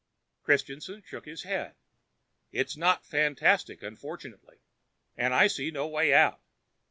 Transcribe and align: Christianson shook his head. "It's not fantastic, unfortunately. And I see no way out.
Christianson 0.41 1.03
shook 1.05 1.25
his 1.25 1.43
head. 1.43 1.75
"It's 2.51 2.75
not 2.75 3.05
fantastic, 3.05 3.83
unfortunately. 3.83 4.63
And 5.15 5.31
I 5.31 5.45
see 5.45 5.69
no 5.69 5.87
way 5.87 6.11
out. 6.11 6.41